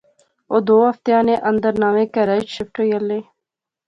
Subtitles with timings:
[0.51, 3.19] اوہ دو ہفتیاں نے اندر نویں کہراچ شفٹ ہوئی الے